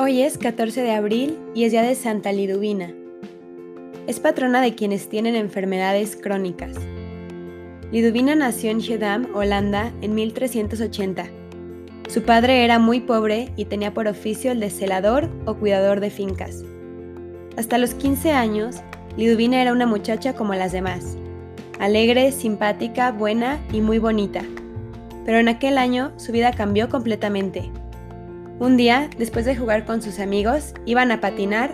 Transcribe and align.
Hoy 0.00 0.22
es 0.22 0.38
14 0.38 0.80
de 0.80 0.92
abril 0.92 1.36
y 1.56 1.64
es 1.64 1.72
día 1.72 1.82
de 1.82 1.96
Santa 1.96 2.30
Liduvina. 2.30 2.94
Es 4.06 4.20
patrona 4.20 4.60
de 4.60 4.76
quienes 4.76 5.08
tienen 5.08 5.34
enfermedades 5.34 6.14
crónicas. 6.14 6.76
Liduvina 7.90 8.36
nació 8.36 8.70
en 8.70 8.80
Schiedam, 8.80 9.26
Holanda, 9.34 9.92
en 10.00 10.14
1380. 10.14 11.24
Su 12.08 12.22
padre 12.22 12.64
era 12.64 12.78
muy 12.78 13.00
pobre 13.00 13.52
y 13.56 13.64
tenía 13.64 13.92
por 13.92 14.06
oficio 14.06 14.52
el 14.52 14.60
de 14.60 14.70
celador 14.70 15.28
o 15.46 15.56
cuidador 15.56 15.98
de 15.98 16.10
fincas. 16.10 16.62
Hasta 17.56 17.76
los 17.76 17.94
15 17.94 18.30
años, 18.30 18.76
Liduvina 19.16 19.60
era 19.60 19.72
una 19.72 19.86
muchacha 19.86 20.32
como 20.32 20.54
las 20.54 20.70
demás, 20.70 21.16
alegre, 21.80 22.30
simpática, 22.30 23.10
buena 23.10 23.58
y 23.72 23.80
muy 23.80 23.98
bonita. 23.98 24.44
Pero 25.26 25.38
en 25.38 25.48
aquel 25.48 25.76
año 25.76 26.12
su 26.18 26.30
vida 26.30 26.52
cambió 26.52 26.88
completamente. 26.88 27.72
Un 28.60 28.76
día, 28.76 29.08
después 29.16 29.44
de 29.44 29.54
jugar 29.54 29.84
con 29.84 30.02
sus 30.02 30.18
amigos, 30.18 30.74
iban 30.84 31.12
a 31.12 31.20
patinar 31.20 31.70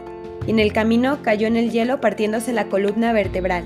y 0.47 0.51
en 0.51 0.59
el 0.59 0.75
camino 0.75 1.23
cayó 1.23 1.47
en 1.47 1.57
el 1.57 1.71
hielo 1.71 1.99
partiéndose 1.99 2.53
la 2.53 2.69
columna 2.69 3.15
vertebral. 3.15 3.65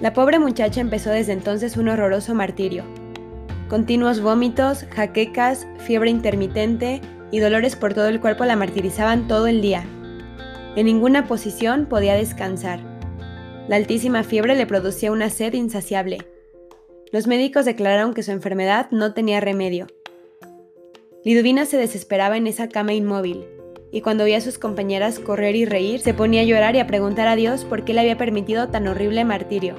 La 0.00 0.12
pobre 0.12 0.40
muchacha 0.40 0.80
empezó 0.80 1.10
desde 1.10 1.32
entonces 1.32 1.76
un 1.76 1.88
horroroso 1.88 2.34
martirio. 2.34 2.82
Continuos 3.68 4.20
vómitos, 4.20 4.86
jaquecas, 4.90 5.68
fiebre 5.78 6.10
intermitente 6.10 7.00
y 7.30 7.38
dolores 7.38 7.76
por 7.76 7.94
todo 7.94 8.08
el 8.08 8.20
cuerpo 8.20 8.44
la 8.44 8.56
martirizaban 8.56 9.28
todo 9.28 9.46
el 9.46 9.62
día. 9.62 9.84
En 10.74 10.86
ninguna 10.86 11.28
posición 11.28 11.86
podía 11.86 12.14
descansar. 12.14 12.80
La 13.68 13.76
altísima 13.76 14.24
fiebre 14.24 14.56
le 14.56 14.66
producía 14.66 15.12
una 15.12 15.30
sed 15.30 15.54
insaciable. 15.54 16.18
Los 17.12 17.28
médicos 17.28 17.64
declararon 17.64 18.14
que 18.14 18.24
su 18.24 18.32
enfermedad 18.32 18.88
no 18.90 19.14
tenía 19.14 19.40
remedio 19.40 19.86
Liduvina 21.26 21.66
se 21.66 21.76
desesperaba 21.76 22.36
en 22.36 22.46
esa 22.46 22.68
cama 22.68 22.92
inmóvil, 22.92 23.48
y 23.90 24.00
cuando 24.00 24.22
veía 24.22 24.36
a 24.36 24.40
sus 24.40 24.58
compañeras 24.58 25.18
correr 25.18 25.56
y 25.56 25.64
reír, 25.64 25.98
se 25.98 26.14
ponía 26.14 26.42
a 26.42 26.44
llorar 26.44 26.76
y 26.76 26.78
a 26.78 26.86
preguntar 26.86 27.26
a 27.26 27.34
Dios 27.34 27.64
por 27.64 27.84
qué 27.84 27.94
le 27.94 28.00
había 28.02 28.16
permitido 28.16 28.68
tan 28.68 28.86
horrible 28.86 29.24
martirio. 29.24 29.74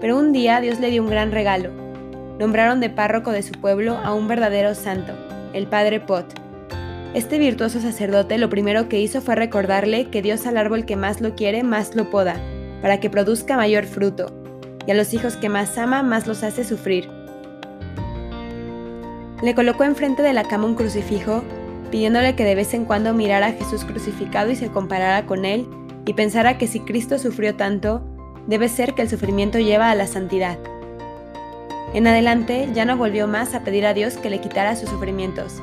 Pero 0.00 0.18
un 0.18 0.32
día 0.32 0.62
Dios 0.62 0.80
le 0.80 0.90
dio 0.90 1.02
un 1.02 1.10
gran 1.10 1.32
regalo. 1.32 1.68
Nombraron 2.38 2.80
de 2.80 2.88
párroco 2.88 3.30
de 3.30 3.42
su 3.42 3.52
pueblo 3.52 3.98
a 3.98 4.14
un 4.14 4.26
verdadero 4.26 4.74
santo, 4.74 5.12
el 5.52 5.66
padre 5.66 6.00
Pot. 6.00 6.32
Este 7.12 7.38
virtuoso 7.38 7.82
sacerdote 7.82 8.38
lo 8.38 8.48
primero 8.48 8.88
que 8.88 9.00
hizo 9.00 9.20
fue 9.20 9.34
recordarle 9.34 10.06
que 10.06 10.22
Dios 10.22 10.46
al 10.46 10.56
árbol 10.56 10.86
que 10.86 10.96
más 10.96 11.20
lo 11.20 11.34
quiere, 11.34 11.62
más 11.62 11.94
lo 11.94 12.08
poda, 12.08 12.40
para 12.80 13.00
que 13.00 13.10
produzca 13.10 13.58
mayor 13.58 13.84
fruto, 13.84 14.32
y 14.86 14.92
a 14.92 14.94
los 14.94 15.12
hijos 15.12 15.36
que 15.36 15.50
más 15.50 15.76
ama, 15.76 16.02
más 16.02 16.26
los 16.26 16.42
hace 16.42 16.64
sufrir 16.64 17.13
le 19.44 19.54
colocó 19.54 19.84
enfrente 19.84 20.22
de 20.22 20.32
la 20.32 20.44
cama 20.44 20.64
un 20.64 20.74
crucifijo, 20.74 21.42
pidiéndole 21.90 22.34
que 22.34 22.44
de 22.44 22.54
vez 22.54 22.72
en 22.72 22.86
cuando 22.86 23.12
mirara 23.12 23.48
a 23.48 23.52
Jesús 23.52 23.84
crucificado 23.84 24.50
y 24.50 24.56
se 24.56 24.68
comparara 24.68 25.26
con 25.26 25.44
él, 25.44 25.66
y 26.06 26.14
pensara 26.14 26.56
que 26.56 26.66
si 26.66 26.80
Cristo 26.80 27.18
sufrió 27.18 27.54
tanto, 27.54 28.02
debe 28.46 28.70
ser 28.70 28.94
que 28.94 29.02
el 29.02 29.10
sufrimiento 29.10 29.58
lleva 29.58 29.90
a 29.90 29.94
la 29.94 30.06
santidad. 30.06 30.58
En 31.92 32.06
adelante 32.06 32.70
ya 32.72 32.86
no 32.86 32.96
volvió 32.96 33.28
más 33.28 33.54
a 33.54 33.64
pedir 33.64 33.84
a 33.84 33.92
Dios 33.92 34.16
que 34.16 34.30
le 34.30 34.40
quitara 34.40 34.76
sus 34.76 34.88
sufrimientos, 34.88 35.62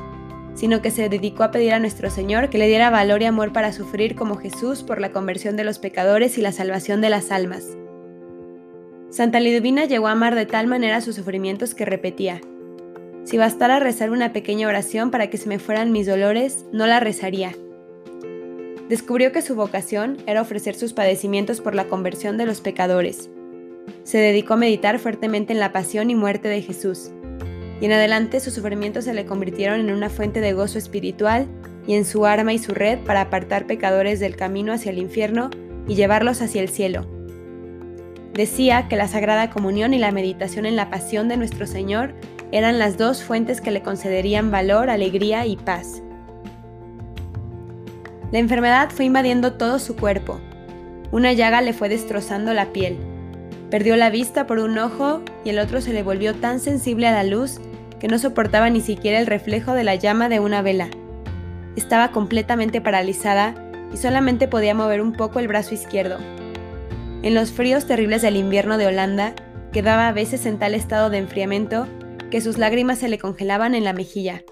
sino 0.54 0.80
que 0.80 0.92
se 0.92 1.08
dedicó 1.08 1.42
a 1.42 1.50
pedir 1.50 1.72
a 1.72 1.80
nuestro 1.80 2.08
Señor 2.08 2.50
que 2.50 2.58
le 2.58 2.68
diera 2.68 2.88
valor 2.88 3.20
y 3.22 3.24
amor 3.24 3.52
para 3.52 3.72
sufrir 3.72 4.14
como 4.14 4.36
Jesús 4.36 4.84
por 4.84 5.00
la 5.00 5.10
conversión 5.10 5.56
de 5.56 5.64
los 5.64 5.80
pecadores 5.80 6.38
y 6.38 6.40
la 6.40 6.52
salvación 6.52 7.00
de 7.00 7.10
las 7.10 7.32
almas. 7.32 7.64
Santa 9.10 9.40
Liduvina 9.40 9.86
llegó 9.86 10.06
a 10.06 10.12
amar 10.12 10.36
de 10.36 10.46
tal 10.46 10.68
manera 10.68 11.00
sus 11.00 11.16
sufrimientos 11.16 11.74
que 11.74 11.84
repetía, 11.84 12.40
si 13.24 13.36
bastara 13.36 13.78
rezar 13.78 14.10
una 14.10 14.32
pequeña 14.32 14.66
oración 14.66 15.10
para 15.10 15.28
que 15.28 15.38
se 15.38 15.48
me 15.48 15.58
fueran 15.58 15.92
mis 15.92 16.06
dolores, 16.06 16.64
no 16.72 16.86
la 16.86 17.00
rezaría. 17.00 17.52
Descubrió 18.88 19.32
que 19.32 19.42
su 19.42 19.54
vocación 19.54 20.18
era 20.26 20.42
ofrecer 20.42 20.74
sus 20.74 20.92
padecimientos 20.92 21.60
por 21.60 21.74
la 21.74 21.86
conversión 21.86 22.36
de 22.36 22.46
los 22.46 22.60
pecadores. 22.60 23.30
Se 24.04 24.18
dedicó 24.18 24.54
a 24.54 24.58
meditar 24.58 24.98
fuertemente 24.98 25.52
en 25.52 25.60
la 25.60 25.72
pasión 25.72 26.10
y 26.10 26.14
muerte 26.14 26.48
de 26.48 26.62
Jesús, 26.62 27.10
y 27.80 27.86
en 27.86 27.92
adelante 27.92 28.40
sus 28.40 28.54
sufrimientos 28.54 29.04
se 29.04 29.14
le 29.14 29.24
convirtieron 29.24 29.80
en 29.80 29.92
una 29.92 30.10
fuente 30.10 30.40
de 30.40 30.52
gozo 30.52 30.78
espiritual 30.78 31.46
y 31.86 31.94
en 31.94 32.04
su 32.04 32.26
arma 32.26 32.52
y 32.52 32.58
su 32.58 32.74
red 32.74 32.98
para 33.00 33.22
apartar 33.22 33.66
pecadores 33.66 34.20
del 34.20 34.36
camino 34.36 34.72
hacia 34.72 34.90
el 34.90 34.98
infierno 34.98 35.50
y 35.88 35.94
llevarlos 35.94 36.42
hacia 36.42 36.62
el 36.62 36.68
cielo. 36.68 37.06
Decía 38.34 38.88
que 38.88 38.96
la 38.96 39.08
Sagrada 39.08 39.50
Comunión 39.50 39.94
y 39.94 39.98
la 39.98 40.12
meditación 40.12 40.64
en 40.64 40.76
la 40.76 40.90
pasión 40.90 41.28
de 41.28 41.36
nuestro 41.36 41.66
Señor 41.66 42.14
eran 42.52 42.78
las 42.78 42.98
dos 42.98 43.24
fuentes 43.24 43.60
que 43.60 43.70
le 43.70 43.82
concederían 43.82 44.50
valor, 44.50 44.90
alegría 44.90 45.46
y 45.46 45.56
paz. 45.56 46.02
La 48.30 48.38
enfermedad 48.38 48.90
fue 48.90 49.06
invadiendo 49.06 49.54
todo 49.54 49.78
su 49.78 49.96
cuerpo. 49.96 50.38
Una 51.10 51.32
llaga 51.32 51.62
le 51.62 51.72
fue 51.72 51.88
destrozando 51.88 52.52
la 52.54 52.66
piel. 52.72 52.98
Perdió 53.70 53.96
la 53.96 54.10
vista 54.10 54.46
por 54.46 54.58
un 54.58 54.78
ojo 54.78 55.22
y 55.44 55.50
el 55.50 55.58
otro 55.58 55.80
se 55.80 55.94
le 55.94 56.02
volvió 56.02 56.34
tan 56.34 56.60
sensible 56.60 57.06
a 57.06 57.12
la 57.12 57.24
luz 57.24 57.58
que 57.98 58.08
no 58.08 58.18
soportaba 58.18 58.68
ni 58.68 58.82
siquiera 58.82 59.18
el 59.18 59.26
reflejo 59.26 59.72
de 59.72 59.84
la 59.84 59.94
llama 59.94 60.28
de 60.28 60.40
una 60.40 60.60
vela. 60.60 60.88
Estaba 61.76 62.10
completamente 62.10 62.80
paralizada 62.82 63.54
y 63.92 63.96
solamente 63.96 64.46
podía 64.46 64.74
mover 64.74 65.00
un 65.00 65.12
poco 65.12 65.38
el 65.38 65.48
brazo 65.48 65.74
izquierdo. 65.74 66.18
En 67.22 67.34
los 67.34 67.52
fríos 67.52 67.86
terribles 67.86 68.20
del 68.20 68.36
invierno 68.36 68.76
de 68.76 68.86
Holanda, 68.86 69.34
quedaba 69.72 70.08
a 70.08 70.12
veces 70.12 70.44
en 70.44 70.58
tal 70.58 70.74
estado 70.74 71.08
de 71.08 71.18
enfriamiento 71.18 71.86
que 72.32 72.40
sus 72.40 72.56
lágrimas 72.56 72.98
se 72.98 73.10
le 73.10 73.18
congelaban 73.18 73.74
en 73.74 73.84
la 73.84 73.92
mejilla. 73.92 74.42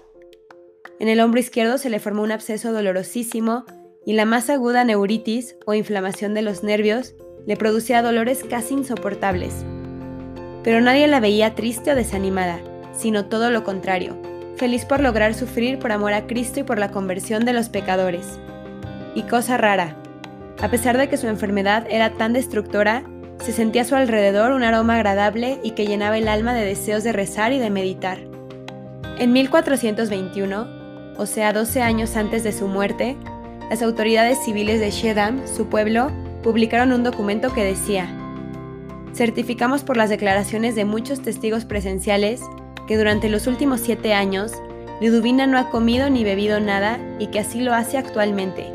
En 0.99 1.07
el 1.07 1.19
hombro 1.19 1.39
izquierdo 1.39 1.79
se 1.79 1.89
le 1.89 1.97
formó 1.99 2.21
un 2.21 2.31
absceso 2.31 2.71
dolorosísimo 2.71 3.65
y 4.05 4.13
la 4.13 4.25
más 4.25 4.51
aguda 4.51 4.83
neuritis 4.83 5.55
o 5.65 5.73
inflamación 5.73 6.35
de 6.35 6.43
los 6.43 6.63
nervios 6.63 7.15
le 7.47 7.57
producía 7.57 8.03
dolores 8.03 8.43
casi 8.47 8.75
insoportables. 8.75 9.65
Pero 10.63 10.79
nadie 10.79 11.07
la 11.07 11.19
veía 11.19 11.55
triste 11.55 11.91
o 11.91 11.95
desanimada, 11.95 12.59
sino 12.93 13.25
todo 13.25 13.49
lo 13.49 13.63
contrario, 13.63 14.15
feliz 14.57 14.85
por 14.85 14.99
lograr 14.99 15.33
sufrir 15.33 15.79
por 15.79 15.91
amor 15.91 16.13
a 16.13 16.27
Cristo 16.27 16.59
y 16.59 16.63
por 16.63 16.77
la 16.77 16.91
conversión 16.91 17.45
de 17.45 17.53
los 17.53 17.69
pecadores. 17.69 18.37
Y 19.15 19.23
cosa 19.23 19.57
rara, 19.57 19.95
a 20.61 20.69
pesar 20.69 20.99
de 20.99 21.09
que 21.09 21.17
su 21.17 21.25
enfermedad 21.27 21.87
era 21.89 22.11
tan 22.11 22.33
destructora, 22.33 23.03
se 23.43 23.51
sentía 23.51 23.81
a 23.81 23.85
su 23.85 23.95
alrededor 23.95 24.51
un 24.51 24.63
aroma 24.63 24.95
agradable 24.95 25.59
y 25.63 25.71
que 25.71 25.85
llenaba 25.85 26.17
el 26.17 26.27
alma 26.27 26.53
de 26.53 26.65
deseos 26.65 27.03
de 27.03 27.11
rezar 27.11 27.53
y 27.53 27.59
de 27.59 27.69
meditar. 27.69 28.19
En 29.17 29.33
1421, 29.33 30.67
o 31.17 31.25
sea 31.25 31.53
12 31.53 31.81
años 31.81 32.15
antes 32.15 32.43
de 32.43 32.51
su 32.51 32.67
muerte, 32.67 33.17
las 33.69 33.81
autoridades 33.81 34.37
civiles 34.43 34.79
de 34.79 34.91
Shedam, 34.91 35.41
su 35.47 35.67
pueblo, 35.67 36.11
publicaron 36.43 36.91
un 36.91 37.03
documento 37.03 37.53
que 37.53 37.63
decía, 37.63 38.17
Certificamos 39.13 39.83
por 39.83 39.97
las 39.97 40.09
declaraciones 40.09 40.75
de 40.75 40.85
muchos 40.85 41.21
testigos 41.21 41.65
presenciales 41.65 42.41
que 42.87 42.97
durante 42.97 43.29
los 43.29 43.47
últimos 43.47 43.81
siete 43.81 44.13
años, 44.13 44.53
Liduvina 45.01 45.47
no 45.47 45.57
ha 45.57 45.69
comido 45.69 46.09
ni 46.09 46.23
bebido 46.23 46.59
nada 46.59 46.99
y 47.19 47.27
que 47.27 47.39
así 47.39 47.61
lo 47.61 47.73
hace 47.73 47.97
actualmente. 47.97 48.71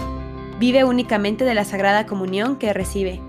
Vive 0.58 0.84
únicamente 0.84 1.44
de 1.44 1.54
la 1.54 1.64
Sagrada 1.64 2.06
Comunión 2.06 2.56
que 2.56 2.72
recibe. 2.72 3.20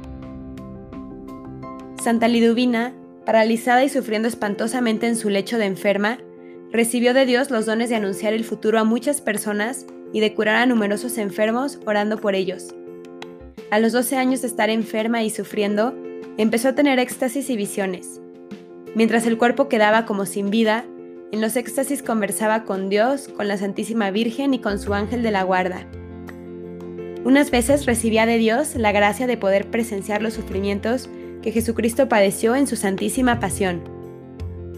Santa 2.01 2.27
Liduvina, 2.27 2.93
paralizada 3.25 3.83
y 3.83 3.89
sufriendo 3.89 4.27
espantosamente 4.27 5.07
en 5.07 5.15
su 5.15 5.29
lecho 5.29 5.57
de 5.57 5.65
enferma, 5.65 6.19
recibió 6.71 7.13
de 7.13 7.25
Dios 7.25 7.49
los 7.49 7.65
dones 7.65 7.89
de 7.89 7.95
anunciar 7.95 8.33
el 8.33 8.43
futuro 8.43 8.79
a 8.79 8.83
muchas 8.83 9.19
personas 9.19 9.85
y 10.13 10.19
de 10.19 10.33
curar 10.33 10.55
a 10.57 10.65
numerosos 10.65 11.17
enfermos 11.17 11.79
orando 11.85 12.17
por 12.19 12.35
ellos. 12.35 12.73
A 13.71 13.79
los 13.79 13.91
12 13.91 14.15
años 14.15 14.41
de 14.41 14.47
estar 14.47 14.69
enferma 14.69 15.23
y 15.23 15.29
sufriendo, 15.29 15.93
empezó 16.37 16.69
a 16.69 16.75
tener 16.75 16.99
éxtasis 16.99 17.49
y 17.49 17.57
visiones. 17.57 18.21
Mientras 18.95 19.25
el 19.25 19.37
cuerpo 19.37 19.67
quedaba 19.67 20.05
como 20.05 20.25
sin 20.25 20.49
vida, 20.49 20.85
en 21.31 21.41
los 21.41 21.57
éxtasis 21.57 22.03
conversaba 22.03 22.63
con 22.63 22.89
Dios, 22.89 23.27
con 23.27 23.47
la 23.47 23.57
Santísima 23.57 24.11
Virgen 24.11 24.53
y 24.53 24.59
con 24.59 24.79
su 24.79 24.93
ángel 24.93 25.23
de 25.23 25.31
la 25.31 25.43
guarda. 25.43 25.85
Unas 27.25 27.51
veces 27.51 27.85
recibía 27.85 28.25
de 28.25 28.37
Dios 28.37 28.75
la 28.75 28.93
gracia 28.93 29.27
de 29.27 29.35
poder 29.35 29.69
presenciar 29.69 30.21
los 30.21 30.35
sufrimientos 30.35 31.09
que 31.41 31.51
Jesucristo 31.51 32.09
padeció 32.09 32.55
en 32.55 32.67
su 32.67 32.75
santísima 32.75 33.39
pasión. 33.39 33.81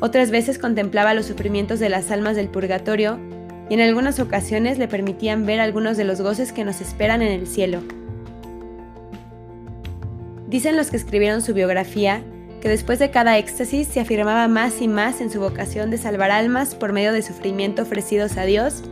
Otras 0.02 0.32
veces 0.32 0.60
contemplaba 0.60 1.14
los 1.14 1.26
sufrimientos 1.26 1.80
de 1.80 1.90
las 1.90 2.10
almas 2.12 2.36
del 2.36 2.50
purgatorio 2.50 3.20
y 3.70 3.74
en 3.74 3.82
algunas 3.82 4.20
ocasiones 4.20 4.78
le 4.78 4.88
permitían 4.88 5.46
ver 5.46 5.60
algunos 5.60 5.98
de 5.98 6.06
los 6.06 6.22
goces 6.22 6.52
que 6.52 6.64
nos 6.64 6.82
esperan 6.82 7.22
en 7.22 7.32
el 7.32 7.48
cielo. 7.48 7.82
Dicen 10.48 10.78
los 10.78 10.90
que 10.90 10.98
escribieron 10.98 11.42
su 11.42 11.54
biografía 11.54 12.24
que 12.62 12.70
después 12.70 13.00
de 13.00 13.12
cada 13.12 13.38
éxtasis 13.38 13.88
se 13.88 14.00
afirmaba 14.00 14.48
más 14.48 14.82
y 14.82 14.88
más 14.88 15.22
en 15.22 15.30
su 15.30 15.40
vocación 15.40 15.92
de 15.92 15.98
salvar 15.98 16.32
almas 16.32 16.76
por 16.76 16.92
medio 16.92 17.14
de 17.14 17.22
sufrimiento 17.22 17.84
ofrecidos 17.84 18.38
a 18.38 18.44
Dios 18.44 18.84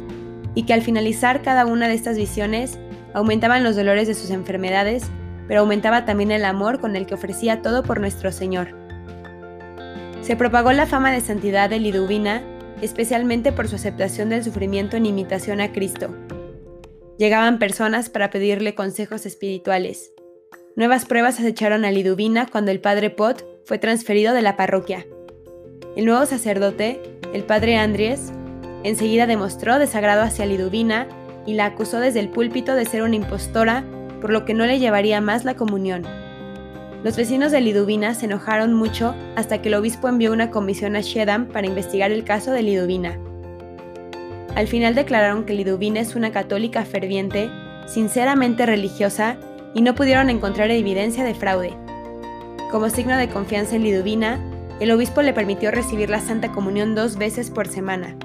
y 0.55 0.63
que 0.63 0.73
al 0.73 0.81
finalizar 0.81 1.41
cada 1.41 1.65
una 1.65 1.87
de 1.87 1.95
estas 1.95 2.17
visiones 2.17 2.77
aumentaban 3.13 3.63
los 3.63 3.75
dolores 3.75 4.07
de 4.07 4.13
sus 4.13 4.29
enfermedades 4.29 5.03
pero 5.47 5.61
aumentaba 5.61 6.05
también 6.05 6.31
el 6.31 6.45
amor 6.45 6.79
con 6.79 6.95
el 6.95 7.05
que 7.05 7.15
ofrecía 7.15 7.61
todo 7.61 7.83
por 7.83 7.99
nuestro 7.99 8.31
Señor. 8.31 8.75
Se 10.21 10.35
propagó 10.35 10.71
la 10.73 10.85
fama 10.87 11.11
de 11.11 11.21
santidad 11.21 11.69
de 11.69 11.79
Liduvina, 11.79 12.43
especialmente 12.81 13.51
por 13.51 13.67
su 13.67 13.75
aceptación 13.75 14.29
del 14.29 14.43
sufrimiento 14.43 14.97
en 14.97 15.05
imitación 15.05 15.61
a 15.61 15.71
Cristo, 15.71 16.13
llegaban 17.17 17.59
personas 17.59 18.09
para 18.09 18.29
pedirle 18.29 18.75
consejos 18.75 19.25
espirituales. 19.25 20.11
Nuevas 20.75 21.05
pruebas 21.05 21.39
acecharon 21.39 21.85
a 21.85 21.91
Liduvina 21.91 22.45
cuando 22.45 22.71
el 22.71 22.79
padre 22.79 23.09
Pot 23.09 23.45
fue 23.65 23.79
transferido 23.79 24.33
de 24.33 24.43
la 24.43 24.55
parroquia. 24.55 25.05
El 25.95 26.05
nuevo 26.05 26.25
sacerdote, 26.25 27.01
el 27.33 27.43
padre 27.43 27.77
Andries, 27.77 28.31
enseguida 28.83 29.25
demostró 29.25 29.79
desagrado 29.79 30.21
hacia 30.21 30.45
Liduvina 30.45 31.07
y 31.47 31.55
la 31.55 31.65
acusó 31.65 31.99
desde 31.99 32.19
el 32.19 32.29
púlpito 32.29 32.75
de 32.75 32.85
ser 32.85 33.01
una 33.01 33.15
impostora, 33.15 33.83
por 34.21 34.31
lo 34.31 34.45
que 34.45 34.53
no 34.53 34.65
le 34.65 34.79
llevaría 34.79 35.21
más 35.21 35.45
la 35.45 35.55
comunión. 35.55 36.03
Los 37.03 37.15
vecinos 37.15 37.51
de 37.51 37.61
Liduvina 37.61 38.13
se 38.15 38.25
enojaron 38.25 38.73
mucho 38.73 39.15
hasta 39.35 39.61
que 39.61 39.69
el 39.69 39.75
obispo 39.75 40.07
envió 40.07 40.33
una 40.33 40.49
comisión 40.49 40.95
a 40.95 41.01
Shedam 41.01 41.47
para 41.47 41.67
investigar 41.67 42.11
el 42.11 42.23
caso 42.23 42.51
de 42.51 42.63
Liduvina. 42.63 43.17
Al 44.55 44.67
final 44.67 44.95
declararon 44.95 45.45
que 45.45 45.53
Liduvina 45.53 45.99
es 45.99 46.15
una 46.15 46.31
católica 46.31 46.83
ferviente, 46.83 47.49
sinceramente 47.85 48.65
religiosa 48.65 49.37
y 49.73 49.81
no 49.81 49.93
pudieron 49.93 50.29
encontrar 50.29 50.71
evidencia 50.71 51.23
de 51.23 51.35
fraude. 51.35 51.73
Como 52.71 52.89
signo 52.89 53.15
de 53.15 53.29
confianza 53.29 53.75
en 53.75 53.83
Liduvina, 53.83 54.39
el 54.79 54.91
obispo 54.91 55.21
le 55.21 55.33
permitió 55.33 55.71
recibir 55.71 56.09
la 56.09 56.19
Santa 56.19 56.51
Comunión 56.51 56.95
dos 56.95 57.17
veces 57.17 57.49
por 57.51 57.67
semana, 57.67 58.15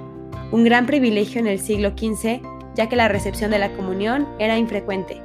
un 0.51 0.63
gran 0.63 0.85
privilegio 0.85 1.39
en 1.39 1.47
el 1.47 1.59
siglo 1.59 1.91
XV, 1.97 2.41
ya 2.75 2.89
que 2.89 2.95
la 2.95 3.07
recepción 3.07 3.51
de 3.51 3.59
la 3.59 3.71
comunión 3.71 4.27
era 4.39 4.57
infrecuente. 4.57 5.21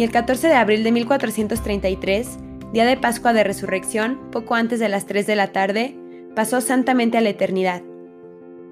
Y 0.00 0.02
el 0.02 0.12
14 0.12 0.48
de 0.48 0.54
abril 0.54 0.82
de 0.82 0.92
1433, 0.92 2.38
día 2.72 2.86
de 2.86 2.96
Pascua 2.96 3.34
de 3.34 3.44
Resurrección, 3.44 4.30
poco 4.32 4.54
antes 4.54 4.80
de 4.80 4.88
las 4.88 5.04
3 5.04 5.26
de 5.26 5.36
la 5.36 5.52
tarde, 5.52 5.94
pasó 6.34 6.62
santamente 6.62 7.18
a 7.18 7.20
la 7.20 7.28
eternidad. 7.28 7.82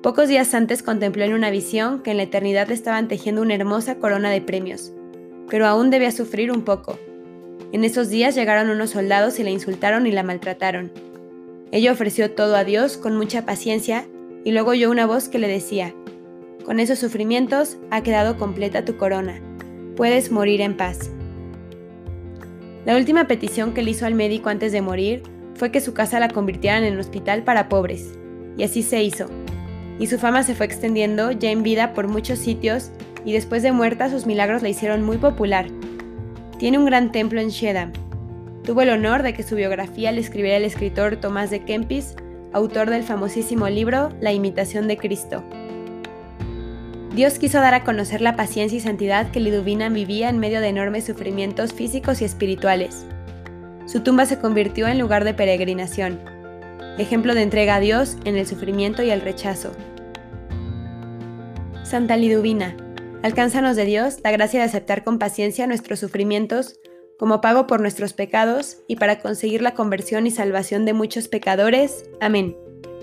Pocos 0.03 0.29
días 0.29 0.55
antes 0.55 0.83
contempló 0.83 1.25
en 1.25 1.35
una 1.35 1.51
visión 1.51 2.03
que 2.03 2.13
en 2.13 2.17
la 2.17 2.23
eternidad 2.23 2.69
le 2.69 2.73
estaban 2.73 3.09
tejiendo 3.09 3.43
una 3.43 3.55
hermosa 3.55 3.97
corona 3.97 4.31
de 4.31 4.41
premios, 4.41 4.95
pero 5.51 5.67
aún 5.67 5.91
debía 5.91 6.13
sufrir 6.13 6.51
un 6.51 6.63
poco. 6.63 6.99
En 7.73 7.85
esos 7.85 8.09
días 8.09 8.35
llegaron 8.35 8.71
unos 8.71 8.89
soldados 8.89 9.39
y 9.39 9.43
la 9.43 9.51
insultaron 9.51 10.07
y 10.07 10.13
la 10.13 10.23
maltrataron. 10.23 10.93
Ella 11.73 11.93
ofreció 11.93 12.31
todo 12.31 12.57
a 12.57 12.65
Dios 12.65 12.97
con 12.97 13.15
mucha 13.19 13.45
paciencia 13.45 14.07
y 14.47 14.53
luego 14.53 14.71
oyó 14.71 14.91
una 14.91 15.05
voz 15.05 15.29
que 15.29 15.39
le 15.39 15.49
decía, 15.49 15.95
con 16.65 16.81
esos 16.81 16.99
sufrimientos 16.99 17.77
ha 17.91 18.03
quedado 18.03 18.39
completa 18.39 18.87
tu 18.87 18.97
corona, 18.97 19.43
puedes 19.95 20.33
morir 20.33 20.63
en 20.63 20.75
paz. 20.75 21.11
La 22.89 22.97
última 22.97 23.29
petición 23.29 23.75
que 23.75 23.83
le 23.83 23.91
hizo 23.91 24.07
al 24.07 24.15
médico 24.15 24.49
antes 24.49 24.73
de 24.73 24.81
morir 24.81 25.23
fue 25.57 25.71
que 25.71 25.83
su 25.83 25.93
casa 25.93 26.21
la 26.21 26.31
convirtieran 26.31 26.85
en 26.85 26.99
hospital 26.99 27.43
para 27.43 27.69
pobres, 27.69 28.15
y 28.57 28.63
así 28.63 28.83
se 28.83 29.03
hizo 29.03 29.29
y 29.99 30.07
su 30.07 30.19
fama 30.19 30.43
se 30.43 30.55
fue 30.55 30.65
extendiendo 30.65 31.31
ya 31.33 31.51
en 31.51 31.63
vida 31.63 31.93
por 31.93 32.09
muchos 32.09 32.39
sitios 32.39 32.91
y 33.27 33.35
después 33.35 33.63
de 33.63 33.73
muerta 33.73 34.09
sus 34.09 34.25
milagros 34.25 34.63
la 34.63 34.71
hicieron 34.71 35.05
muy 35.05 35.19
popular. 35.19 35.67
Tiene 36.59 36.79
un 36.79 36.87
gran 36.87 37.13
templo 37.13 37.43
en 37.43 37.51
Shedam. 37.51 37.93
Tuvo 38.65 38.81
el 38.81 38.89
honor 38.89 39.23
de 39.23 39.35
que 39.35 39.43
su 39.43 39.55
biografía 39.55 40.11
le 40.11 40.23
escribiera 40.23 40.57
el 40.57 40.65
escritor 40.65 41.17
Tomás 41.17 41.51
de 41.51 41.67
Kempis, 41.67 42.15
autor 42.55 42.89
del 42.89 43.03
famosísimo 43.03 43.69
libro 43.69 44.15
La 44.23 44.33
imitación 44.33 44.89
de 44.89 44.97
Cristo. 44.97 45.45
Dios 47.19 47.41
quiso 47.41 47.59
dar 47.59 47.75
a 47.75 47.83
conocer 47.83 48.21
la 48.21 48.37
paciencia 48.37 48.79
y 48.79 48.81
santidad 48.81 49.33
que 49.33 49.41
Liduvina 49.41 49.89
vivía 49.89 50.29
en 50.29 50.39
medio 50.39 50.61
de 50.61 50.69
enormes 50.69 51.05
sufrimientos 51.05 51.73
físicos 51.73 52.23
y 52.23 52.25
espirituales. 52.25 53.07
Su 53.87 54.05
tumba 54.05 54.25
se 54.25 54.39
convirtió 54.39 54.87
en 54.87 55.01
lugar 55.01 55.25
de 55.25 55.35
peregrinación, 55.35 56.21
ejemplo 56.97 57.35
de 57.35 57.43
entrega 57.43 57.75
a 57.75 57.81
Dios 57.81 58.19
en 58.25 58.37
el 58.37 58.47
sufrimiento 58.47 59.03
y 59.03 59.11
el 59.11 59.21
rechazo. 59.21 59.73
Santa 61.83 62.17
Liduvina, 62.17 62.77
alcánzanos 63.25 63.75
de 63.75 63.85
Dios 63.85 64.19
la 64.23 64.31
gracia 64.31 64.61
de 64.61 64.67
aceptar 64.67 65.03
con 65.03 65.19
paciencia 65.19 65.67
nuestros 65.67 65.99
sufrimientos 65.99 66.79
como 67.19 67.41
pago 67.41 67.67
por 67.67 67.81
nuestros 67.81 68.13
pecados 68.13 68.77
y 68.87 68.95
para 68.95 69.19
conseguir 69.19 69.61
la 69.61 69.75
conversión 69.75 70.29
y 70.29 70.31
salvación 70.31 70.85
de 70.85 70.93
muchos 70.93 71.27
pecadores. 71.27 72.09
Amén. 72.21 72.57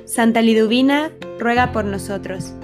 Santa 0.05 0.41
Liduvina, 0.41 1.11
ruega 1.37 1.73
por 1.73 1.83
nosotros. 1.83 2.55